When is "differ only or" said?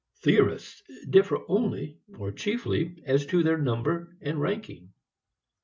1.11-2.31